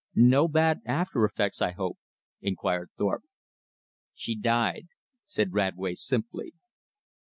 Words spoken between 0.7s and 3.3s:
after effects, I hope?" inquired Thorpe.